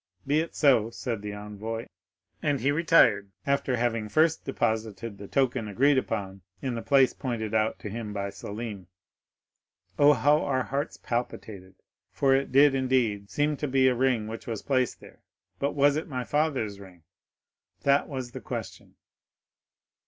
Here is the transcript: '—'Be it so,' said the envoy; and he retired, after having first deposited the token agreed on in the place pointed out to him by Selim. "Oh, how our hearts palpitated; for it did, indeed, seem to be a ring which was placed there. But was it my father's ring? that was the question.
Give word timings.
'—'Be 0.25 0.39
it 0.39 0.55
so,' 0.55 0.89
said 0.89 1.21
the 1.21 1.31
envoy; 1.31 1.85
and 2.41 2.59
he 2.61 2.71
retired, 2.71 3.29
after 3.45 3.77
having 3.77 4.09
first 4.09 4.43
deposited 4.43 5.19
the 5.19 5.27
token 5.27 5.67
agreed 5.67 5.99
on 6.11 6.41
in 6.59 6.73
the 6.73 6.81
place 6.81 7.13
pointed 7.13 7.53
out 7.53 7.77
to 7.77 7.87
him 7.87 8.11
by 8.11 8.31
Selim. 8.31 8.87
"Oh, 9.99 10.13
how 10.13 10.41
our 10.43 10.63
hearts 10.63 10.97
palpitated; 10.97 11.75
for 12.11 12.33
it 12.35 12.51
did, 12.51 12.73
indeed, 12.73 13.29
seem 13.29 13.55
to 13.57 13.67
be 13.67 13.87
a 13.87 13.93
ring 13.93 14.27
which 14.27 14.47
was 14.47 14.63
placed 14.63 15.01
there. 15.01 15.21
But 15.59 15.73
was 15.75 15.95
it 15.95 16.07
my 16.07 16.23
father's 16.23 16.79
ring? 16.79 17.03
that 17.83 18.09
was 18.09 18.31
the 18.31 18.41
question. 18.41 18.95